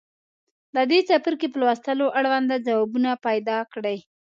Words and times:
د 0.75 0.77
دې 0.89 0.99
څپرکي 1.07 1.47
په 1.51 1.57
لوستلو 1.61 2.05
اړونده 2.17 2.55
ځوابونه 2.67 3.11
پیداکړئ. 3.25 3.97